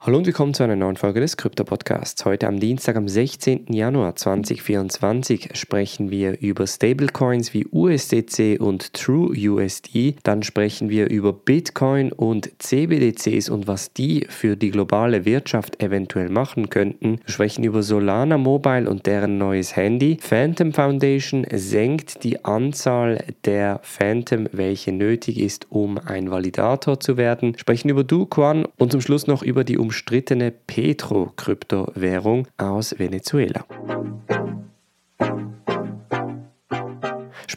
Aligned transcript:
Hallo 0.00 0.16
und 0.18 0.26
willkommen 0.26 0.54
zu 0.54 0.62
einer 0.62 0.76
neuen 0.76 0.94
Folge 0.94 1.18
des 1.18 1.36
Krypto-Podcasts. 1.36 2.24
Heute 2.24 2.46
am 2.46 2.60
Dienstag, 2.60 2.94
am 2.94 3.08
16. 3.08 3.66
Januar 3.72 4.14
2024 4.14 5.50
sprechen 5.54 6.12
wir 6.12 6.40
über 6.40 6.68
Stablecoins 6.68 7.52
wie 7.52 7.66
USDC 7.66 8.60
und 8.60 8.92
TrueUSD. 8.94 10.14
Dann 10.22 10.44
sprechen 10.44 10.88
wir 10.88 11.10
über 11.10 11.32
Bitcoin 11.32 12.12
und 12.12 12.48
CBDCs 12.62 13.48
und 13.48 13.66
was 13.66 13.92
die 13.92 14.24
für 14.28 14.56
die 14.56 14.70
globale 14.70 15.24
Wirtschaft 15.24 15.82
eventuell 15.82 16.28
machen 16.28 16.70
könnten. 16.70 17.18
Wir 17.24 17.32
sprechen 17.34 17.64
über 17.64 17.82
Solana 17.82 18.38
Mobile 18.38 18.88
und 18.88 19.04
deren 19.04 19.36
neues 19.36 19.74
Handy. 19.74 20.18
Phantom 20.20 20.72
Foundation 20.72 21.44
senkt 21.52 22.22
die 22.22 22.44
Anzahl 22.44 23.24
der 23.44 23.80
Phantom, 23.82 24.48
welche 24.52 24.92
nötig 24.92 25.40
ist, 25.40 25.66
um 25.70 25.98
ein 25.98 26.30
Validator 26.30 27.00
zu 27.00 27.16
werden. 27.16 27.58
Sprechen 27.58 27.88
über 27.88 28.04
Duquan 28.04 28.64
und 28.76 28.92
zum 28.92 29.00
Schluss 29.00 29.26
noch 29.26 29.42
über 29.42 29.64
die 29.64 29.76
umstrittene 29.88 30.50
Petro-Kryptowährung 30.50 32.46
aus 32.58 32.98
Venezuela. 32.98 33.64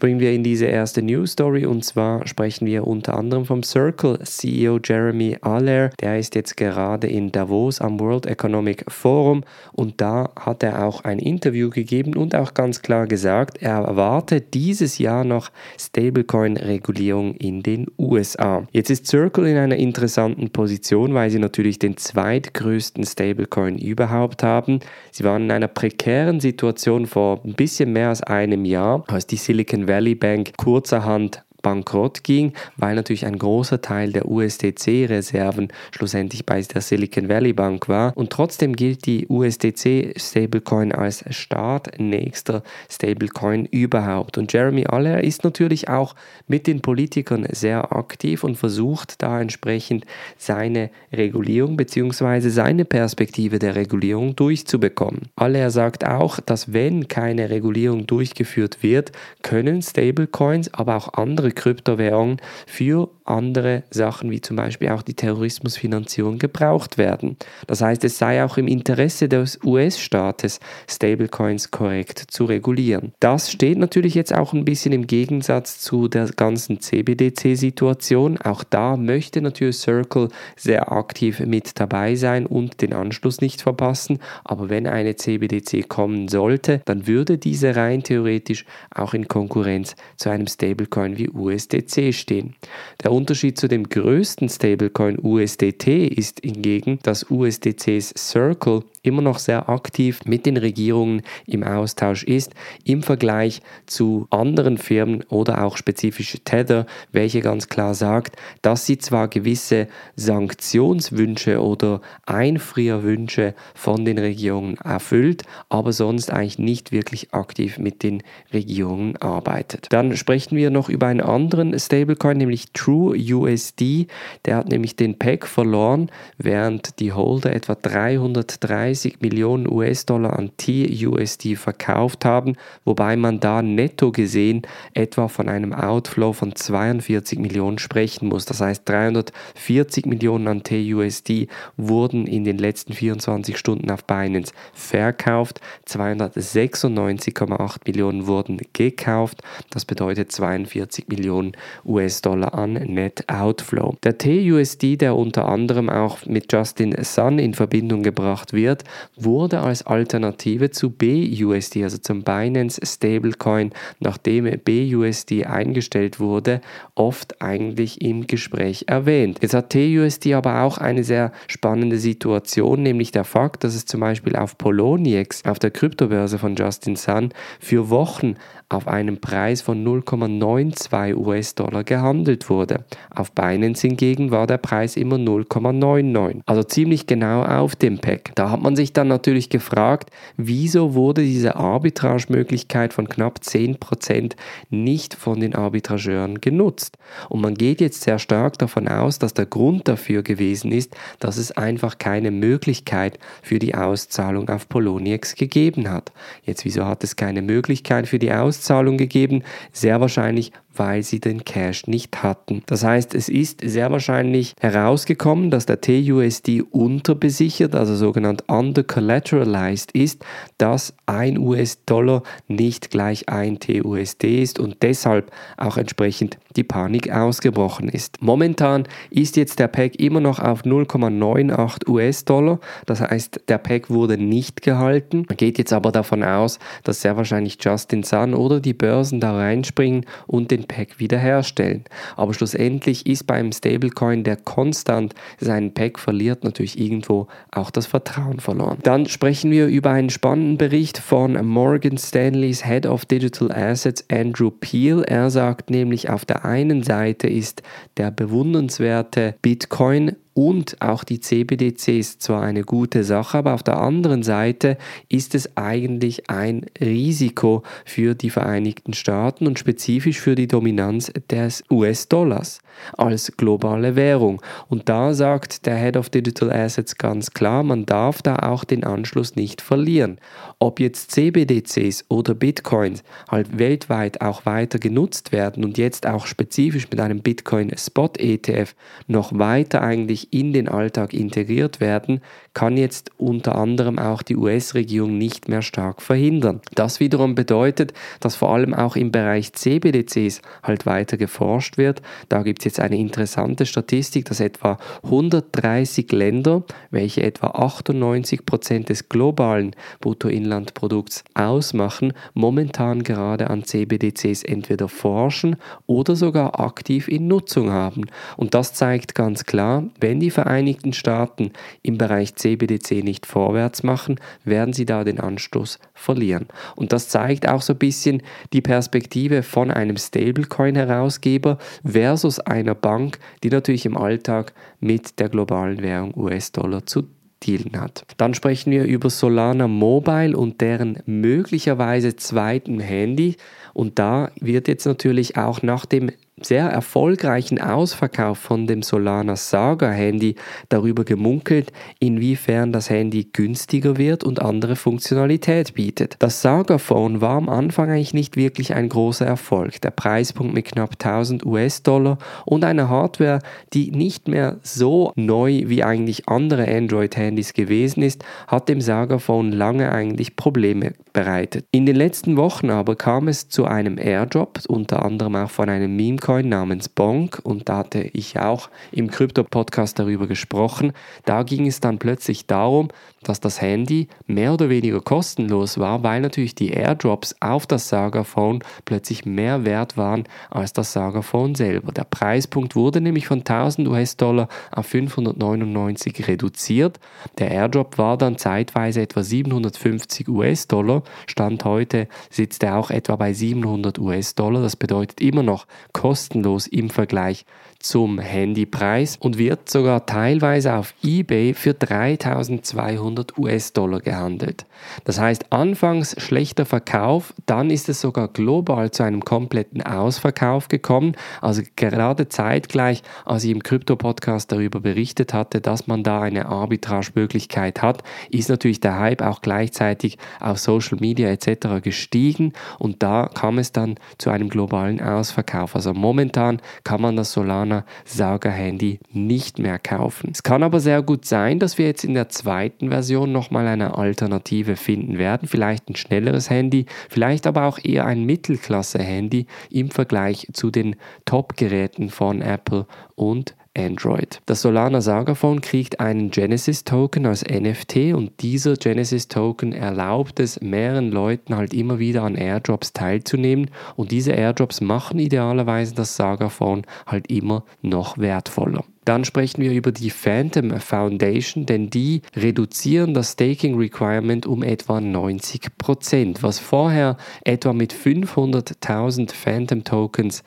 Springen 0.02 0.20
wir 0.20 0.32
in 0.32 0.44
diese 0.44 0.66
erste 0.66 1.04
News 1.04 1.34
Story 1.34 1.64
und 1.64 1.86
zwar 1.86 2.28
sprechen 2.28 2.66
wir 2.66 2.88
unter 2.88 3.16
anderem 3.16 3.46
vom 3.46 3.62
Circle 3.62 4.18
CEO 4.24 4.80
Jeremy 4.84 5.38
Aller. 5.42 5.92
Der 6.02 6.18
ist 6.18 6.34
jetzt 6.34 6.58
gerade 6.58 7.06
in 7.06 7.32
Davos 7.32 7.80
am 7.80 8.00
World 8.00 8.26
Economic 8.26 8.84
Forum 8.88 9.44
und 9.74 10.02
da 10.02 10.32
hat 10.40 10.64
er 10.64 10.88
auch 10.88 11.04
ein 11.04 11.20
Interview 11.20 11.70
gegeben 11.70 12.16
und 12.16 12.34
auch 12.34 12.56
ganz 12.56 12.82
klar 12.82 13.06
gesagt, 13.06 13.62
er 13.62 13.84
erwartet 13.84 14.56
dieses 14.56 14.98
Jahr 14.98 15.24
noch 15.24 15.52
Stablecoin-Regulierung 15.80 17.36
in 17.36 17.62
den 17.62 17.86
USA. 18.00 18.66
Jetzt 18.72 18.90
ist 18.90 19.06
Circle 19.06 19.46
in 19.46 19.58
einer 19.58 19.76
interessanten 19.76 20.50
Position, 20.50 21.14
weil 21.14 21.30
sie 21.30 21.38
natürlich 21.38 21.78
den 21.78 21.96
zweitgrößten 21.96 23.06
Stablecoin 23.06 23.78
überhaupt 23.78 24.42
haben. 24.42 24.80
Sie 25.12 25.24
waren 25.24 25.44
in 25.44 25.52
einer 25.52 25.68
prekären 25.68 26.40
Situation 26.40 27.06
vor 27.06 27.42
ein 27.46 27.54
bisschen 27.54 27.94
mehr 27.94 28.10
als 28.10 28.24
einem 28.24 28.66
Jahr, 28.66 29.04
als 29.06 29.28
die 29.28 29.36
Silicon 29.36 29.88
Valley 29.88 29.91
Bank 30.16 30.56
kurzerhand 30.58 31.44
bankrott 31.62 32.24
ging, 32.24 32.54
weil 32.78 32.96
natürlich 32.96 33.26
ein 33.26 33.38
großer 33.38 33.82
Teil 33.82 34.12
der 34.12 34.28
USDC-Reserven 34.28 35.70
schlussendlich 35.92 36.46
bei 36.46 36.62
der 36.62 36.82
Silicon 36.82 37.30
Valley 37.30 37.54
Bank 37.54 37.88
war. 37.88 38.16
Und 38.16 38.32
trotzdem 38.32 38.76
gilt 38.76 39.06
die 39.06 39.28
USDC-Stablecoin 39.28 40.92
als 40.92 41.24
startnächster 41.30 42.64
Stablecoin 42.90 43.66
überhaupt. 43.66 44.38
Und 44.38 44.54
Jeremy 44.54 44.86
Aller 44.86 45.24
ist 45.24 45.44
natürlich 45.44 45.90
auch 45.90 46.16
mit 46.48 46.68
den 46.68 46.82
Politikern 46.82 47.48
sehr 47.52 47.92
aktiv 47.92 48.44
und 48.44 48.58
versucht 48.58 49.22
da 49.22 49.42
entsprechend 49.42 50.06
seine 50.38 50.90
Regulierung 51.14 51.78
bzw. 51.78 52.50
seine 52.50 52.86
Perspektive 52.86 53.60
der 53.60 53.76
Regulierung 53.76 54.36
durchzubekommen. 54.36 55.30
Aller 55.36 55.70
sagt 55.72 56.06
auch, 56.06 56.40
dass 56.40 56.74
wenn 56.74 57.08
keine 57.08 57.50
Regulierung 57.50 58.08
durchgeführt 58.08 58.84
wird, 58.84 59.12
können 59.42 59.82
Stablecoins, 59.82 60.74
aber 60.74 60.96
auch 60.96 61.14
andere 61.14 61.51
Kryptowährungen 61.52 62.38
für 62.68 63.10
andere 63.32 63.84
Sachen 63.90 64.30
wie 64.32 64.42
zum 64.42 64.56
Beispiel 64.56 64.90
auch 64.90 65.02
die 65.02 65.14
Terrorismusfinanzierung 65.14 66.38
gebraucht 66.38 66.98
werden. 66.98 67.38
Das 67.68 67.82
heißt, 67.82 68.04
es 68.04 68.18
sei 68.18 68.44
auch 68.44 68.58
im 68.58 68.68
Interesse 68.68 69.28
des 69.28 69.60
US-Staates, 69.64 70.60
Stablecoins 70.88 71.72
korrekt 71.72 72.20
zu 72.28 72.46
regulieren. 72.46 73.14
Das 73.20 73.52
steht 73.52 73.78
natürlich 73.78 74.16
jetzt 74.16 74.34
auch 74.34 74.54
ein 74.54 74.66
bisschen 74.66 74.94
im 74.94 75.08
Gegensatz 75.08 75.80
zu 75.80 76.08
der 76.08 76.28
ganzen 76.28 76.80
CBDC-Situation. 76.80 78.38
Auch 78.38 78.64
da 78.64 78.98
möchte 78.98 79.42
natürlich 79.42 79.78
Circle 79.78 80.30
sehr 80.56 80.92
aktiv 80.92 81.40
mit 81.40 81.80
dabei 81.80 82.16
sein 82.16 82.46
und 82.46 82.82
den 82.82 82.94
Anschluss 82.94 83.42
nicht 83.42 83.62
verpassen. 83.62 84.20
Aber 84.44 84.70
wenn 84.70 84.88
eine 84.88 85.16
CBDC 85.16 85.88
kommen 85.88 86.28
sollte, 86.28 86.82
dann 86.86 87.08
würde 87.08 87.38
diese 87.38 87.76
rein 87.76 88.04
theoretisch 88.04 88.66
auch 88.94 89.14
in 89.14 89.28
Konkurrenz 89.28 89.96
zu 90.18 90.30
einem 90.30 90.48
Stablecoin 90.48 91.18
wie 91.18 91.30
USDC 91.30 92.14
stehen. 92.14 92.56
Der 93.04 93.12
Unterschied 93.22 93.60
zu 93.60 93.68
dem 93.68 93.88
größten 93.88 94.50
Stablecoin 94.50 95.20
USDT 95.22 96.08
ist 96.08 96.40
hingegen, 96.44 96.98
dass 97.04 97.30
USDCs 97.30 98.16
Circle 98.18 98.82
immer 99.04 99.22
noch 99.22 99.38
sehr 99.38 99.70
aktiv 99.70 100.22
mit 100.26 100.48
den 100.48 100.58
Regierungen 100.58 101.22
im 101.46 101.64
Austausch 101.64 102.24
ist 102.24 102.54
im 102.84 103.04
Vergleich 103.04 103.62
zu 103.86 104.26
anderen 104.32 104.80
Firmen 104.80 105.24
oder 105.30 105.64
auch 105.64 105.78
spezifisch 105.78 106.38
Tether, 106.46 106.88
welche 107.12 107.42
ganz 107.42 107.68
klar 107.68 107.94
sagt, 107.94 108.38
dass 108.64 108.88
sie 108.88 108.98
zwar 108.98 109.28
gewisse 109.28 109.88
Sanktionswünsche 110.16 111.62
oder 111.62 112.02
Einfrierwünsche 112.26 113.54
von 113.76 114.04
den 114.04 114.18
Regierungen 114.18 114.78
erfüllt, 114.78 115.44
aber 115.70 115.94
sonst 115.94 116.32
eigentlich 116.32 116.58
nicht 116.58 116.92
wirklich 116.92 117.34
aktiv 117.34 117.78
mit 117.78 118.02
den 118.02 118.24
Regierungen 118.54 119.18
arbeitet. 119.18 119.88
Dann 119.92 120.16
sprechen 120.18 120.58
wir 120.58 120.72
noch 120.72 120.90
über 120.90 121.08
einen 121.08 121.22
anderen 121.22 121.78
Stablecoin, 121.78 122.38
nämlich 122.38 122.72
True 122.74 123.11
USD. 123.14 124.08
Der 124.46 124.58
hat 124.58 124.70
nämlich 124.70 124.96
den 124.96 125.18
Peg 125.18 125.46
verloren, 125.46 126.10
während 126.38 127.00
die 127.00 127.14
Holder 127.14 127.54
etwa 127.54 127.76
330 127.76 129.02
30 129.02 129.22
Millionen 129.22 129.68
US-Dollar 129.68 130.38
an 130.38 130.52
TUSD 130.58 131.56
verkauft 131.56 132.26
haben, 132.26 132.56
wobei 132.86 133.16
man 133.16 133.40
da 133.40 133.62
netto 133.62 134.12
gesehen 134.12 134.62
etwa 134.94 135.28
von 135.28 135.50
einem 135.50 135.74
Outflow 135.74 136.34
von 136.34 136.56
42 136.56 137.40
Millionen 137.40 137.80
sprechen 137.80 138.28
muss. 138.30 138.46
Das 138.46 138.62
heißt, 138.62 138.88
340 138.88 140.06
Millionen 140.06 140.48
an 140.48 140.64
TUSD 140.64 141.48
wurden 141.78 142.28
in 142.28 142.44
den 142.44 142.58
letzten 142.58 142.94
24 142.94 143.58
Stunden 143.58 143.90
auf 143.92 144.06
Binance 144.06 144.54
verkauft, 144.74 145.62
296,8 145.88 147.78
Millionen 147.86 148.28
wurden 148.28 148.60
gekauft, 148.74 149.42
das 149.70 149.86
bedeutet 149.86 150.32
42 150.32 151.08
Millionen 151.08 151.54
US-Dollar 151.86 152.54
an 152.54 152.74
Net 152.94 153.24
Outflow. 153.28 153.96
Der 154.04 154.18
TUSD, 154.18 154.98
der 154.98 155.16
unter 155.16 155.48
anderem 155.48 155.90
auch 155.90 156.26
mit 156.26 156.52
Justin 156.52 156.96
Sun 157.04 157.40
in 157.40 157.54
Verbindung 157.54 158.04
gebracht 158.04 158.54
wird, 158.54 158.84
wurde 159.16 159.62
als 159.62 159.86
Alternative 159.86 160.70
zu 160.72 160.90
BUSD, 160.90 161.84
also 161.84 161.98
zum 161.98 162.24
Binance 162.24 162.82
Stablecoin, 162.84 163.72
nachdem 164.00 164.46
BUSD 164.64 165.46
eingestellt 165.46 166.20
wurde, 166.20 166.62
oft 166.96 167.42
eigentlich 167.42 168.02
im 168.02 168.28
Gespräch 168.28 168.86
erwähnt. 168.88 169.40
Jetzt 169.42 169.54
hat 169.54 169.72
TUSD 169.72 170.34
aber 170.34 170.62
auch 170.62 170.78
eine 170.78 171.04
sehr 171.04 171.32
spannende 171.48 171.98
Situation, 171.98 172.84
nämlich 172.84 173.12
der 173.12 173.24
Fakt, 173.24 173.64
dass 173.64 173.76
es 173.76 173.86
zum 173.86 174.02
Beispiel 174.02 174.36
auf 174.36 174.58
Poloniex, 174.58 175.46
auf 175.46 175.60
der 175.60 175.72
Kryptobörse 175.72 176.38
von 176.38 176.56
Justin 176.56 176.96
Sun, 176.96 177.30
für 177.60 177.90
Wochen 177.90 178.36
auf 178.72 178.88
einem 178.88 179.20
Preis 179.20 179.62
von 179.62 179.86
0,92 179.86 181.16
US-Dollar 181.16 181.84
gehandelt 181.84 182.50
wurde. 182.50 182.86
Auf 183.14 183.34
Binance 183.34 183.86
hingegen 183.86 184.32
war 184.32 184.48
der 184.48 184.58
Preis 184.58 184.96
immer 184.96 185.18
0,99, 185.18 186.42
also 186.46 186.64
ziemlich 186.64 187.06
genau 187.06 187.44
auf 187.44 187.76
dem 187.76 188.00
Pack. 188.00 188.32
Da 188.36 188.50
hat 188.50 188.62
man 188.62 188.76
sich 188.76 188.94
dann 188.94 189.10
natürlich 189.10 189.50
gefragt, 189.50 190.10
wieso 190.38 190.94
wurde 190.94 191.22
diese 191.22 191.58
Arbitragemöglichkeit 191.58 192.94
von 192.94 193.10
knapp 193.10 193.40
10% 193.44 194.34
nicht 194.70 195.16
von 195.16 195.40
den 195.42 195.54
Arbitrageuren 195.54 196.40
genutzt. 196.40 196.98
Und 197.28 197.42
man 197.42 197.56
geht 197.56 197.82
jetzt 197.82 198.02
sehr 198.02 198.20
stark 198.20 198.58
davon 198.58 198.88
aus, 198.88 199.20
dass 199.20 199.34
der 199.34 199.46
Grund 199.46 199.88
dafür 199.90 200.24
gewesen 200.24 200.72
ist, 200.72 200.96
dass 201.20 201.38
es 201.38 201.52
einfach 201.52 201.98
keine 201.98 202.32
Möglichkeit 202.32 203.20
für 203.42 203.60
die 203.60 203.76
Auszahlung 203.76 204.48
auf 204.48 204.70
Poloniex 204.70 205.36
gegeben 205.36 205.90
hat. 205.90 206.14
Jetzt, 206.46 206.64
wieso 206.64 206.86
hat 206.86 207.04
es 207.04 207.18
keine 207.18 207.42
Möglichkeit 207.42 208.08
für 208.08 208.20
die 208.20 208.32
Auszahlung? 208.32 208.61
Auszahlung 208.62 208.98
gegeben, 208.98 209.44
sehr 209.72 210.00
wahrscheinlich, 210.00 210.52
weil 210.76 211.04
sie 211.04 211.20
den 211.20 211.44
Cash 211.46 211.88
nicht 211.88 212.24
hatten. 212.24 212.64
Das 212.66 212.84
heißt, 212.84 213.14
es 213.16 213.30
ist 213.30 213.62
sehr 213.64 213.92
wahrscheinlich 213.92 214.54
herausgekommen, 214.60 215.52
dass 215.52 215.66
der 215.66 215.82
TUSD 215.82 216.62
unterbesichert, 216.62 217.76
also 217.76 217.96
sogenannt 217.96 218.44
undercollateralized 218.48 219.92
ist, 219.92 220.24
dass 220.58 220.94
ein 221.06 221.38
US-Dollar 221.38 222.24
nicht 222.48 222.90
gleich 222.90 223.30
ein 223.30 223.60
TUSD 223.60 224.42
ist 224.42 224.60
und 224.60 224.78
deshalb 224.82 225.32
auch 225.58 225.78
entsprechend 225.78 226.38
die 226.56 226.64
Panik 226.64 227.12
ausgebrochen 227.12 227.90
ist. 227.90 228.22
Momentan 228.22 228.84
ist 229.10 229.38
jetzt 229.38 229.60
der 229.60 229.68
Pack 229.68 230.00
immer 230.00 230.20
noch 230.20 230.40
auf 230.40 230.64
0,98 230.64 231.88
US-Dollar, 231.88 232.60
das 232.86 233.02
heißt, 233.02 233.42
der 233.48 233.58
Pack 233.58 233.90
wurde 233.90 234.18
nicht 234.18 234.62
gehalten. 234.62 235.26
Man 235.28 235.38
geht 235.38 235.58
jetzt 235.58 235.74
aber 235.74 235.92
davon 235.92 236.24
aus, 236.24 236.60
dass 236.84 237.02
sehr 237.02 237.18
wahrscheinlich 237.18 237.58
Justin 237.62 238.04
Sun 238.04 238.34
oder 238.34 238.60
die 238.60 238.74
Börsen 238.74 239.20
da 239.20 239.36
reinspringen 239.36 240.06
und 240.28 240.52
den 240.52 240.68
Pack 240.72 241.00
wiederherstellen. 241.00 241.84
Aber 242.16 242.34
schlussendlich 242.34 243.06
ist 243.06 243.28
beim 243.28 243.52
Stablecoin, 243.52 244.24
der 244.24 244.38
konstant 244.38 245.14
seinen 245.38 245.74
Pack 245.74 246.00
verliert, 246.00 246.46
natürlich 246.46 246.80
irgendwo 246.80 247.28
auch 247.52 247.72
das 247.72 247.86
Vertrauen 247.86 248.40
verloren. 248.40 248.78
Dann 248.84 249.06
sprechen 249.06 249.52
wir 249.52 249.68
über 249.68 249.92
einen 249.92 250.10
spannenden 250.10 250.58
Bericht 250.58 250.98
von 250.98 251.34
Morgan 251.46 251.98
Stanleys 251.98 252.66
Head 252.66 252.86
of 252.86 253.06
Digital 253.06 253.52
Assets, 253.52 254.06
Andrew 254.10 254.50
Peel. 254.50 255.04
Er 255.04 255.30
sagt 255.30 255.70
nämlich, 255.70 256.10
auf 256.10 256.24
der 256.24 256.46
einen 256.46 256.84
Seite 256.84 257.28
ist 257.28 257.64
der 257.98 258.12
bewundernswerte 258.12 259.36
Bitcoin 259.42 260.16
und 260.48 260.82
auch 260.82 261.04
die 261.04 261.20
CBDCs 261.20 262.18
zwar 262.18 262.42
eine 262.42 262.64
gute 262.64 263.04
Sache, 263.04 263.38
aber 263.38 263.54
auf 263.54 263.62
der 263.62 263.78
anderen 263.78 264.24
Seite 264.24 264.80
ist 265.08 265.36
es 265.36 265.56
eigentlich 265.56 266.32
ein 266.32 266.66
Risiko 266.80 267.62
für 267.86 268.16
die 268.16 268.32
Vereinigten 268.32 268.94
Staaten 268.94 269.46
und 269.46 269.60
spezifisch 269.60 270.20
für 270.20 270.34
die 270.34 270.48
Dominanz 270.48 271.12
des 271.30 271.64
US-Dollars 271.70 272.60
als 272.98 273.32
globale 273.38 273.96
Währung. 273.96 274.42
Und 274.70 274.90
da 274.90 275.14
sagt 275.14 275.66
der 275.66 275.78
Head 275.78 275.98
of 275.98 276.10
Digital 276.10 276.52
Assets 276.52 276.98
ganz 276.98 277.32
klar, 277.32 277.64
man 277.64 277.86
darf 277.86 278.22
da 278.22 278.38
auch 278.38 278.64
den 278.64 278.84
Anschluss 278.84 279.36
nicht 279.36 279.62
verlieren. 279.62 280.20
Ob 280.60 280.80
jetzt 280.80 281.12
CBDCs 281.12 282.06
oder 282.10 282.34
Bitcoins 282.34 283.04
halt 283.30 283.58
weltweit 283.58 284.22
auch 284.22 284.46
weiter 284.46 284.80
genutzt 284.80 285.32
werden 285.32 285.64
und 285.64 285.78
jetzt 285.78 286.08
auch 286.08 286.26
spezifisch 286.26 286.90
mit 286.90 287.00
einem 287.00 287.22
Bitcoin 287.22 287.72
Spot 287.78 288.12
ETF 288.18 288.76
noch 289.08 289.38
weiter 289.38 289.82
eigentlich 289.82 290.34
in 290.34 290.54
den 290.54 290.68
Alltag 290.68 291.14
integriert 291.14 291.80
werden, 291.80 292.22
kann 292.54 292.78
jetzt 292.78 293.12
unter 293.18 293.56
anderem 293.56 293.98
auch 293.98 294.22
die 294.22 294.36
US-Regierung 294.36 295.18
nicht 295.18 295.48
mehr 295.48 295.62
stark 295.62 296.02
verhindern. 296.02 296.62
Das 296.76 297.00
wiederum 297.00 297.36
bedeutet, 297.36 297.94
dass 298.20 298.36
vor 298.36 298.54
allem 298.54 298.74
auch 298.74 298.96
im 298.96 299.12
Bereich 299.12 299.54
CBDCs 299.54 300.42
halt 300.64 300.86
weiter 300.86 301.18
geforscht 301.18 301.78
wird. 301.78 302.02
Da 302.30 302.44
gibt 302.44 302.61
es 302.62 302.66
jetzt 302.66 302.80
eine 302.80 302.98
interessante 302.98 303.66
Statistik, 303.66 304.26
dass 304.26 304.40
etwa 304.40 304.78
130 305.04 306.12
Länder, 306.12 306.64
welche 306.92 307.24
etwa 307.24 307.48
98 307.48 308.46
Prozent 308.46 308.90
des 308.90 309.10
globalen 309.10 309.76
Bruttoinlandprodukts 310.00 311.24
ausmachen, 311.34 312.14
momentan 312.34 313.04
gerade 313.04 313.50
an 313.50 313.64
CBDCs 313.64 314.44
entweder 314.44 314.88
forschen 314.88 315.56
oder 315.88 316.16
sogar 316.16 316.60
aktiv 316.60 317.08
in 317.08 317.28
Nutzung 317.28 317.72
haben. 317.72 318.06
Und 318.38 318.54
das 318.54 318.74
zeigt 318.74 319.16
ganz 319.16 319.46
klar, 319.46 319.84
wenn 320.00 320.20
die 320.20 320.32
Vereinigten 320.32 320.94
Staaten 320.94 321.52
im 321.82 321.98
Bereich 321.98 322.36
CBDC 322.36 323.04
nicht 323.04 323.26
vorwärts 323.26 323.84
machen, 323.84 324.20
werden 324.44 324.74
sie 324.74 324.86
da 324.86 325.04
den 325.04 325.20
Anstoß 325.20 325.80
verlieren. 325.94 326.48
Und 326.76 326.94
das 326.94 327.10
zeigt 327.10 327.48
auch 327.48 327.62
so 327.62 327.74
ein 327.74 327.80
bisschen 327.80 328.22
die 328.54 328.62
Perspektive 328.62 329.44
von 329.44 329.72
einem 329.72 329.98
Stablecoin-Herausgeber 329.98 331.58
versus 331.84 332.40
einer 332.52 332.76
Bank, 332.76 333.20
die 333.44 333.50
natürlich 333.50 333.86
im 333.86 333.98
Alltag 333.98 334.54
mit 334.80 335.20
der 335.20 335.30
globalen 335.30 335.82
Währung 335.82 336.14
US-Dollar 336.16 336.86
zu 336.86 337.08
dealen 337.46 337.80
hat. 337.80 338.06
Dann 338.18 338.34
sprechen 338.34 338.72
wir 338.72 338.84
über 338.84 339.10
Solana 339.10 339.68
Mobile 339.68 340.38
und 340.38 340.62
deren 340.62 341.00
möglicherweise 341.06 342.16
zweiten 342.16 342.80
Handy. 342.80 343.38
Und 343.74 343.98
da 344.00 344.32
wird 344.40 344.68
jetzt 344.68 344.86
natürlich 344.86 345.38
auch 345.38 345.64
nach 345.64 345.86
dem 345.86 346.12
sehr 346.46 346.66
erfolgreichen 346.66 347.62
Ausverkauf 347.62 348.38
von 348.38 348.68
dem 348.68 348.82
Solana 348.82 349.36
Saga 349.36 349.92
Handy 349.92 350.36
darüber 350.70 351.04
gemunkelt, 351.04 351.72
inwiefern 352.00 352.72
das 352.72 352.90
Handy 352.90 353.30
günstiger 353.32 353.98
wird 353.98 354.24
und 354.24 354.42
andere 354.42 354.76
Funktionalität 354.76 355.74
bietet. 355.74 356.16
Das 356.20 356.42
Saga 356.42 356.78
Phone 356.78 357.22
war 357.22 357.36
am 357.36 357.50
Anfang 357.50 357.90
eigentlich 357.90 358.14
nicht 358.14 358.36
wirklich 358.38 358.74
ein 358.74 358.90
großer 358.90 359.26
Erfolg. 359.26 359.82
Der 359.82 359.92
Preispunkt 359.92 360.54
mit 360.54 360.66
knapp 360.66 360.92
1000 360.94 361.46
US-Dollar 361.46 362.18
und 362.46 362.64
eine 362.64 362.90
Hardware, 362.90 363.40
die 363.74 363.92
nicht 363.92 364.28
mehr 364.28 364.58
so 364.64 365.12
neu 365.16 365.64
wie 365.66 365.84
eigentlich 365.84 366.28
andere 366.28 366.68
Android-Handys 366.68 367.54
gewesen 367.54 368.04
ist, 368.04 368.24
hat 368.48 368.70
dem 368.70 368.82
Saga 368.82 369.20
Phone 369.20 369.52
lange 369.52 369.92
eigentlich 369.92 370.36
Probleme 370.36 370.94
bereitet. 371.14 371.66
In 371.72 371.86
den 371.86 371.96
letzten 371.96 372.38
Wochen 372.38 372.70
aber 372.70 372.96
kam 372.96 373.28
es 373.28 373.50
zu 373.50 373.66
einem 373.66 373.98
Airdrop, 373.98 374.60
unter 374.68 375.04
anderem 375.04 375.36
auch 375.36 375.50
von 375.50 375.70
einem 375.70 375.96
Meme 375.96 376.18
Bitcoin 376.32 376.48
namens 376.48 376.88
Bonk 376.88 377.42
und 377.44 377.68
da 377.68 377.80
hatte 377.80 378.04
ich 378.14 378.40
auch 378.40 378.70
im 378.94 379.12
Krypto-Podcast 379.12 380.00
darüber 380.00 380.28
gesprochen. 380.28 380.94
Da 381.26 381.44
ging 381.44 381.68
es 381.68 381.82
dann 381.82 382.00
plötzlich 382.00 382.48
darum, 382.48 382.88
dass 383.22 383.42
das 383.42 383.62
Handy 383.62 384.08
mehr 384.28 384.54
oder 384.54 384.70
weniger 384.70 385.02
kostenlos 385.02 385.78
war, 385.78 386.04
weil 386.04 386.22
natürlich 386.22 386.56
die 386.56 386.70
Airdrops 386.70 387.36
auf 387.42 387.68
das 387.68 387.90
Saga 387.90 388.24
Phone 388.24 388.64
plötzlich 388.86 389.26
mehr 389.26 389.66
wert 389.66 389.98
waren 389.98 390.24
als 390.50 390.72
das 390.72 390.94
Saga 390.94 391.22
Phone 391.22 391.54
selber. 391.54 391.92
Der 391.92 392.06
Preispunkt 392.06 392.78
wurde 392.78 393.02
nämlich 393.02 393.28
von 393.28 393.40
1000 393.40 393.90
US-Dollar 393.90 394.48
auf 394.72 394.86
599 394.86 396.30
reduziert. 396.30 396.98
Der 397.40 397.52
Airdrop 397.52 397.98
war 397.98 398.18
dann 398.18 398.38
zeitweise 398.38 399.02
etwa 399.02 399.22
750 399.22 400.30
US-Dollar. 400.30 401.04
Stand 401.28 401.66
heute 401.66 402.08
sitzt 402.30 402.64
er 402.64 402.78
auch 402.78 402.90
etwa 402.90 403.18
bei 403.18 403.34
700 403.34 404.00
US-Dollar. 404.00 404.62
Das 404.62 404.78
bedeutet 404.78 405.20
immer 405.20 405.44
noch 405.44 405.68
kostenlos 405.92 406.21
kostenlos 406.22 406.68
im 406.68 406.90
Vergleich 406.92 407.46
zum 407.82 408.20
Handypreis 408.20 409.18
und 409.18 409.38
wird 409.38 409.70
sogar 409.70 410.06
teilweise 410.06 410.76
auf 410.76 410.94
eBay 411.04 411.54
für 411.54 411.74
3200 411.74 413.38
US-Dollar 413.38 414.00
gehandelt. 414.00 414.66
Das 415.04 415.20
heißt, 415.20 415.52
anfangs 415.52 416.16
schlechter 416.20 416.66
Verkauf, 416.66 417.34
dann 417.46 417.70
ist 417.70 417.90
es 417.90 418.02
sogar 418.02 418.28
global 418.28 418.92
zu 418.92 419.04
einem 419.04 419.24
kompletten 419.24 419.82
Ausverkauf 419.82 420.68
gekommen. 420.68 421.14
Also 421.42 421.62
gerade 421.76 422.30
zeitgleich, 422.30 423.04
als 423.26 423.44
ich 423.44 423.52
im 423.52 423.64
Krypto-Podcast 423.64 424.52
darüber 424.52 424.80
berichtet 424.80 425.34
hatte, 425.34 425.62
dass 425.62 425.88
man 425.88 426.04
da 426.04 426.22
eine 426.22 426.48
Arbitrage-Möglichkeit 426.48 427.82
hat, 427.82 428.04
ist 428.30 428.50
natürlich 428.50 428.80
der 428.80 429.00
Hype 429.00 429.22
auch 429.22 429.42
gleichzeitig 429.42 430.18
auf 430.40 430.60
Social 430.60 430.98
Media 431.00 431.30
etc. 431.30 431.82
gestiegen 431.82 432.54
und 432.80 433.04
da 433.04 433.30
kam 433.34 433.58
es 433.58 433.72
dann 433.72 433.96
zu 434.18 434.30
einem 434.30 434.50
globalen 434.50 435.02
Ausverkauf. 435.02 435.76
Also 435.76 435.94
momentan 435.94 436.62
kann 436.84 437.02
man 437.02 437.16
das 437.16 437.32
Solana 437.32 437.71
Sauger-Handy 438.06 439.00
nicht 439.12 439.60
mehr 439.60 439.80
kaufen. 439.80 440.30
Es 440.34 440.44
kann 440.44 440.64
aber 440.64 440.80
sehr 440.80 441.02
gut 441.02 441.26
sein, 441.26 441.60
dass 441.60 441.78
wir 441.78 441.86
jetzt 441.86 442.04
in 442.04 442.14
der 442.14 442.30
zweiten 442.30 442.90
Version 442.90 443.32
nochmal 443.32 443.68
eine 443.68 443.98
Alternative 443.98 444.76
finden 444.76 445.18
werden. 445.18 445.48
Vielleicht 445.48 445.90
ein 445.90 445.96
schnelleres 445.96 446.50
Handy, 446.50 446.86
vielleicht 447.10 447.48
aber 447.48 447.66
auch 447.66 447.80
eher 447.84 448.06
ein 448.06 448.26
Mittelklasse-Handy 448.26 449.48
im 449.70 449.90
Vergleich 449.90 450.48
zu 450.54 450.72
den 450.72 450.96
Top-Geräten 451.26 452.10
von 452.10 452.42
Apple 452.42 452.86
und 453.16 453.56
Android. 453.78 454.42
Das 454.46 454.62
Solana 454.62 455.02
Saga 455.02 455.34
Phone 455.34 455.62
kriegt 455.62 456.00
einen 456.00 456.30
Genesis 456.30 456.84
Token 456.84 457.26
als 457.26 457.44
NFT 457.44 458.14
und 458.14 458.42
dieser 458.42 458.76
Genesis 458.76 459.28
Token 459.28 459.72
erlaubt 459.72 460.40
es 460.40 460.60
mehreren 460.62 461.10
Leuten 461.12 461.56
halt 461.56 461.74
immer 461.74 461.98
wieder 462.00 462.24
an 462.24 462.36
Airdrops 462.36 462.92
teilzunehmen 462.94 463.72
und 463.96 464.12
diese 464.12 464.34
Airdrops 464.34 464.82
machen 464.82 465.20
idealerweise 465.20 465.96
das 465.96 466.16
Saga 466.16 466.50
Phone 466.50 466.84
halt 467.08 467.32
immer 467.32 467.64
noch 467.82 468.18
wertvoller. 468.18 468.84
Dann 469.06 469.26
sprechen 469.26 469.62
wir 469.62 469.72
über 469.72 469.92
die 469.92 470.12
Phantom 470.12 470.80
Foundation, 470.80 471.66
denn 471.66 471.90
die 471.90 472.22
reduzieren 472.36 473.16
das 473.16 473.32
Staking 473.32 473.78
Requirement 473.78 474.46
um 474.46 474.62
etwa 474.62 474.98
90%, 474.98 476.44
was 476.44 476.60
vorher 476.60 477.18
etwa 477.44 477.74
mit 477.74 477.94
500.000 477.94 479.34
Phantom 479.34 479.84
Tokens 479.84 480.44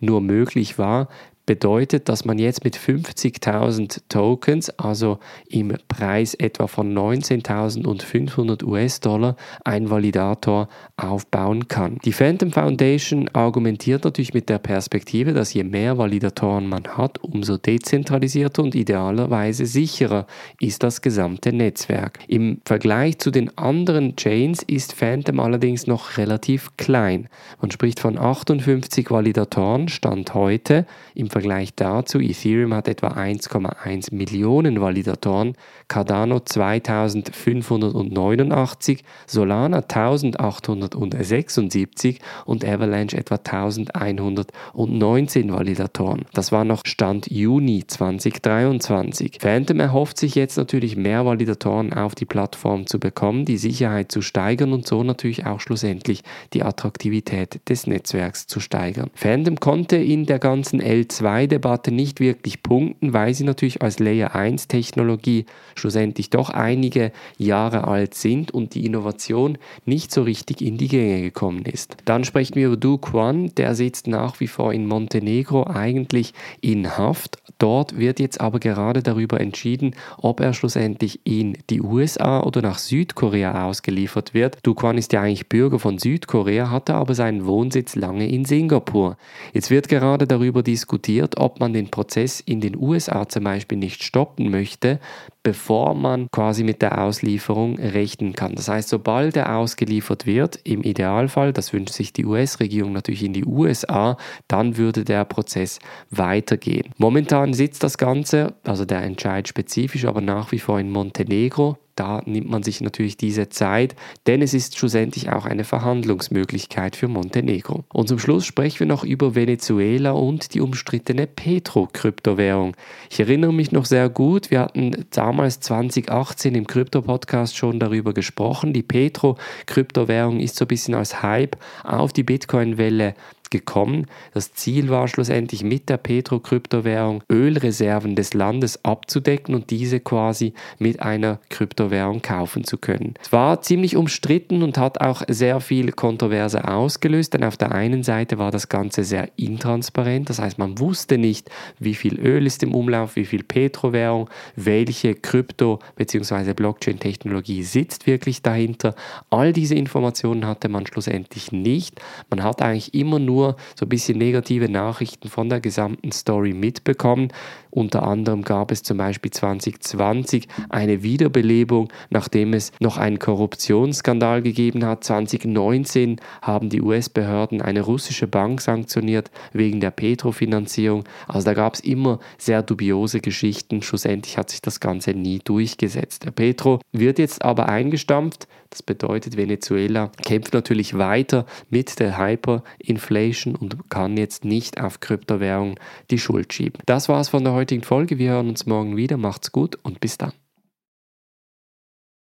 nur 0.00 0.20
möglich 0.20 0.78
war, 0.78 1.08
bedeutet, 1.46 2.08
dass 2.08 2.24
man 2.24 2.38
jetzt 2.38 2.64
mit 2.64 2.76
50.000 2.76 4.02
Tokens, 4.08 4.70
also 4.70 5.20
im 5.48 5.76
Preis 5.88 6.34
etwa 6.34 6.66
von 6.66 6.92
19.500 6.92 8.64
US-Dollar, 8.64 9.36
einen 9.64 9.88
Validator 9.88 10.68
aufbauen 10.96 11.68
kann. 11.68 11.98
Die 12.04 12.12
Phantom 12.12 12.50
Foundation 12.50 13.28
argumentiert 13.32 14.04
natürlich 14.04 14.34
mit 14.34 14.48
der 14.48 14.58
Perspektive, 14.58 15.32
dass 15.32 15.54
je 15.54 15.62
mehr 15.62 15.96
Validatoren 15.98 16.68
man 16.68 16.84
hat, 16.84 17.22
umso 17.22 17.56
dezentralisierter 17.56 18.62
und 18.62 18.74
idealerweise 18.74 19.66
sicherer 19.66 20.26
ist 20.60 20.82
das 20.82 21.00
gesamte 21.00 21.52
Netzwerk. 21.52 22.18
Im 22.26 22.60
Vergleich 22.64 23.18
zu 23.18 23.30
den 23.30 23.56
anderen 23.56 24.16
Chains 24.16 24.62
ist 24.62 24.94
Phantom 24.94 25.38
allerdings 25.38 25.86
noch 25.86 26.16
relativ 26.16 26.76
klein. 26.76 27.28
Man 27.60 27.70
spricht 27.70 28.00
von 28.00 28.18
58 28.18 29.10
Validatoren, 29.10 29.88
Stand 29.88 30.34
heute, 30.34 30.86
im 31.14 31.30
Vergleich 31.36 31.74
dazu, 31.74 32.18
Ethereum 32.18 32.72
hat 32.72 32.88
etwa 32.88 33.08
1,1 33.08 34.14
Millionen 34.14 34.80
Validatoren, 34.80 35.52
Cardano 35.86 36.40
2589, 36.40 39.04
Solana 39.26 39.80
1876 39.80 42.20
und 42.46 42.64
Avalanche 42.64 43.18
etwa 43.18 43.34
1119 43.34 45.52
Validatoren. 45.52 46.24
Das 46.32 46.52
war 46.52 46.64
noch 46.64 46.80
Stand 46.86 47.30
Juni 47.30 47.84
2023. 47.86 49.36
Phantom 49.38 49.78
erhofft 49.78 50.16
sich 50.16 50.36
jetzt 50.36 50.56
natürlich 50.56 50.96
mehr 50.96 51.26
Validatoren 51.26 51.92
auf 51.92 52.14
die 52.14 52.24
Plattform 52.24 52.86
zu 52.86 52.98
bekommen, 52.98 53.44
die 53.44 53.58
Sicherheit 53.58 54.10
zu 54.10 54.22
steigern 54.22 54.72
und 54.72 54.86
so 54.86 55.04
natürlich 55.04 55.44
auch 55.44 55.60
schlussendlich 55.60 56.22
die 56.54 56.62
Attraktivität 56.62 57.60
des 57.68 57.86
Netzwerks 57.86 58.46
zu 58.46 58.58
steigern. 58.58 59.10
Phantom 59.12 59.60
konnte 59.60 59.96
in 59.96 60.24
der 60.24 60.38
ganzen 60.38 60.80
L2 60.80 61.25
2-Debatte 61.26 61.90
nicht 61.90 62.20
wirklich 62.20 62.62
punkten, 62.62 63.12
weil 63.12 63.34
sie 63.34 63.42
natürlich 63.42 63.82
als 63.82 63.98
Layer 63.98 64.36
1 64.36 64.68
Technologie 64.68 65.44
schlussendlich 65.74 66.30
doch 66.30 66.50
einige 66.50 67.10
Jahre 67.36 67.88
alt 67.88 68.14
sind 68.14 68.52
und 68.52 68.74
die 68.74 68.86
Innovation 68.86 69.58
nicht 69.84 70.12
so 70.12 70.22
richtig 70.22 70.62
in 70.62 70.78
die 70.78 70.86
Gänge 70.86 71.22
gekommen 71.22 71.64
ist. 71.64 71.96
Dann 72.04 72.22
sprechen 72.22 72.54
wir 72.54 72.68
über 72.68 72.76
Du 72.76 72.98
Quan, 72.98 73.52
der 73.56 73.74
sitzt 73.74 74.06
nach 74.06 74.38
wie 74.38 74.46
vor 74.46 74.72
in 74.72 74.86
Montenegro 74.86 75.64
eigentlich 75.64 76.32
in 76.60 76.96
Haft. 76.96 77.38
Dort 77.58 77.98
wird 77.98 78.20
jetzt 78.20 78.40
aber 78.40 78.60
gerade 78.60 79.02
darüber 79.02 79.40
entschieden, 79.40 79.96
ob 80.18 80.40
er 80.40 80.54
schlussendlich 80.54 81.20
in 81.24 81.58
die 81.70 81.82
USA 81.82 82.40
oder 82.42 82.62
nach 82.62 82.78
Südkorea 82.78 83.66
ausgeliefert 83.66 84.32
wird. 84.32 84.58
Du 84.62 84.74
Quan 84.74 84.96
ist 84.96 85.12
ja 85.12 85.22
eigentlich 85.22 85.48
Bürger 85.48 85.80
von 85.80 85.98
Südkorea, 85.98 86.70
hatte 86.70 86.94
aber 86.94 87.14
seinen 87.14 87.46
Wohnsitz 87.46 87.96
lange 87.96 88.28
in 88.28 88.44
Singapur. 88.44 89.16
Jetzt 89.52 89.70
wird 89.70 89.88
gerade 89.88 90.28
darüber 90.28 90.62
diskutiert, 90.62 91.15
ob 91.38 91.60
man 91.60 91.72
den 91.72 91.88
Prozess 91.90 92.40
in 92.40 92.60
den 92.60 92.76
USA 92.76 93.28
zum 93.28 93.44
Beispiel 93.44 93.78
nicht 93.78 94.02
stoppen 94.02 94.50
möchte, 94.50 95.00
bevor 95.46 95.94
man 95.94 96.28
quasi 96.32 96.64
mit 96.64 96.82
der 96.82 97.00
Auslieferung 97.00 97.78
rechnen 97.78 98.32
kann. 98.32 98.56
Das 98.56 98.66
heißt, 98.66 98.88
sobald 98.88 99.36
er 99.36 99.56
ausgeliefert 99.56 100.26
wird, 100.26 100.58
im 100.64 100.82
Idealfall, 100.82 101.52
das 101.52 101.72
wünscht 101.72 101.94
sich 101.94 102.12
die 102.12 102.26
US-Regierung 102.26 102.92
natürlich 102.92 103.22
in 103.22 103.32
die 103.32 103.44
USA, 103.44 104.16
dann 104.48 104.76
würde 104.76 105.04
der 105.04 105.24
Prozess 105.24 105.78
weitergehen. 106.10 106.92
Momentan 106.98 107.52
sitzt 107.52 107.84
das 107.84 107.96
Ganze, 107.96 108.54
also 108.64 108.84
der 108.84 109.04
Entscheid 109.04 109.46
spezifisch, 109.46 110.04
aber 110.04 110.20
nach 110.20 110.50
wie 110.50 110.58
vor 110.58 110.80
in 110.80 110.90
Montenegro 110.90 111.78
da 111.96 112.22
nimmt 112.26 112.50
man 112.50 112.62
sich 112.62 112.82
natürlich 112.82 113.16
diese 113.16 113.48
Zeit, 113.48 113.96
denn 114.26 114.42
es 114.42 114.52
ist 114.52 114.76
schlussendlich 114.76 115.30
auch 115.30 115.46
eine 115.46 115.64
Verhandlungsmöglichkeit 115.64 116.94
für 116.94 117.08
Montenegro. 117.08 117.84
Und 117.88 118.08
zum 118.08 118.18
Schluss 118.18 118.44
sprechen 118.44 118.80
wir 118.80 118.86
noch 118.86 119.02
über 119.02 119.34
Venezuela 119.34 120.10
und 120.10 120.52
die 120.52 120.60
umstrittene 120.60 121.26
Petro-Kryptowährung. 121.26 122.76
Ich 123.10 123.18
erinnere 123.18 123.52
mich 123.52 123.72
noch 123.72 123.86
sehr 123.86 124.10
gut, 124.10 124.50
wir 124.50 124.60
hatten 124.60 125.06
damals 125.10 125.35
2018 125.60 126.54
im 126.54 126.66
Krypto-Podcast 126.66 127.56
schon 127.56 127.78
darüber 127.78 128.14
gesprochen. 128.14 128.72
Die 128.72 128.82
Petro-Kryptowährung 128.82 130.40
ist 130.40 130.56
so 130.56 130.64
ein 130.64 130.68
bisschen 130.68 130.94
als 130.94 131.22
Hype 131.22 131.56
auf 131.84 132.12
die 132.12 132.22
Bitcoin-Welle 132.22 133.14
gekommen. 133.50 134.06
Das 134.34 134.52
Ziel 134.54 134.90
war 134.90 135.08
schlussendlich 135.08 135.62
mit 135.62 135.88
der 135.88 135.96
Petro-Kryptowährung 135.96 137.22
Ölreserven 137.30 138.16
des 138.16 138.34
Landes 138.34 138.84
abzudecken 138.84 139.54
und 139.54 139.70
diese 139.70 140.00
quasi 140.00 140.52
mit 140.78 141.00
einer 141.00 141.38
Kryptowährung 141.50 142.22
kaufen 142.22 142.64
zu 142.64 142.78
können. 142.78 143.14
Es 143.22 143.32
war 143.32 143.62
ziemlich 143.62 143.96
umstritten 143.96 144.62
und 144.62 144.78
hat 144.78 145.00
auch 145.00 145.22
sehr 145.28 145.60
viel 145.60 145.92
Kontroverse 145.92 146.66
ausgelöst, 146.66 147.34
denn 147.34 147.44
auf 147.44 147.56
der 147.56 147.72
einen 147.72 148.02
Seite 148.02 148.38
war 148.38 148.50
das 148.50 148.68
Ganze 148.68 149.04
sehr 149.04 149.28
intransparent, 149.36 150.30
das 150.30 150.38
heißt 150.38 150.58
man 150.58 150.78
wusste 150.78 151.18
nicht, 151.18 151.50
wie 151.78 151.94
viel 151.94 152.18
Öl 152.18 152.46
ist 152.46 152.62
im 152.62 152.74
Umlauf, 152.74 153.16
wie 153.16 153.24
viel 153.24 153.42
Petro-Währung, 153.42 154.28
welche 154.56 155.14
Krypto- 155.14 155.78
bzw. 155.96 156.52
Blockchain-Technologie 156.54 157.62
sitzt 157.62 158.06
wirklich 158.06 158.42
dahinter. 158.42 158.94
All 159.30 159.52
diese 159.52 159.74
Informationen 159.74 160.46
hatte 160.46 160.68
man 160.68 160.86
schlussendlich 160.86 161.52
nicht. 161.52 162.00
Man 162.30 162.42
hat 162.42 162.62
eigentlich 162.62 162.94
immer 162.94 163.18
nur 163.18 163.35
nur 163.36 163.56
so 163.78 163.84
ein 163.84 163.88
bisschen 163.88 164.18
negative 164.18 164.68
Nachrichten 164.68 165.28
von 165.28 165.48
der 165.48 165.60
gesamten 165.60 166.10
Story 166.12 166.54
mitbekommen. 166.54 167.28
Unter 167.76 168.04
anderem 168.04 168.40
gab 168.40 168.72
es 168.72 168.82
zum 168.82 168.96
Beispiel 168.96 169.30
2020 169.30 170.48
eine 170.70 171.02
Wiederbelebung, 171.02 171.92
nachdem 172.08 172.54
es 172.54 172.72
noch 172.80 172.96
einen 172.96 173.18
Korruptionsskandal 173.18 174.40
gegeben 174.40 174.86
hat. 174.86 175.04
2019 175.04 176.18
haben 176.40 176.70
die 176.70 176.80
US-Behörden 176.80 177.60
eine 177.60 177.82
russische 177.82 178.28
Bank 178.28 178.62
sanktioniert 178.62 179.30
wegen 179.52 179.80
der 179.80 179.90
Petrofinanzierung. 179.90 181.04
Also 181.28 181.44
da 181.44 181.52
gab 181.52 181.74
es 181.74 181.80
immer 181.80 182.18
sehr 182.38 182.62
dubiose 182.62 183.20
Geschichten. 183.20 183.82
Schlussendlich 183.82 184.38
hat 184.38 184.48
sich 184.48 184.62
das 184.62 184.80
Ganze 184.80 185.10
nie 185.10 185.40
durchgesetzt. 185.44 186.24
Der 186.24 186.30
Petro 186.30 186.80
wird 186.92 187.18
jetzt 187.18 187.44
aber 187.44 187.68
eingestampft. 187.68 188.48
Das 188.70 188.82
bedeutet, 188.82 189.36
Venezuela 189.36 190.10
kämpft 190.24 190.52
natürlich 190.52 190.98
weiter 190.98 191.46
mit 191.70 191.98
der 191.98 192.18
Hyperinflation 192.18 193.54
und 193.54 193.88
kann 193.90 194.16
jetzt 194.16 194.44
nicht 194.44 194.80
auf 194.80 195.00
Kryptowährungen 195.00 195.76
die 196.10 196.18
Schuld 196.18 196.52
schieben. 196.52 196.80
Das 196.86 197.08
war's 197.08 197.28
von 197.28 197.44
der 197.44 197.54
heutigen 197.66 197.82
Folge. 197.82 198.18
Wir 198.18 198.30
hören 198.30 198.48
uns 198.48 198.64
morgen 198.66 198.96
wieder. 198.96 199.16
Macht's 199.16 199.50
gut 199.50 199.76
und 199.82 199.98
bis 199.98 200.16
dann. 200.18 200.32